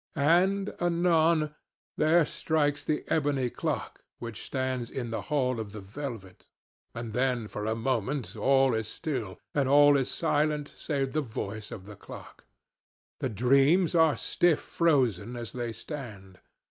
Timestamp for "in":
4.89-5.11